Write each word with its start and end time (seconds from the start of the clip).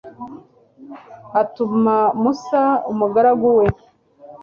atuma 1.41 1.97
musa, 2.21 2.63
umugaragu 2.91 3.47
we 3.57 3.65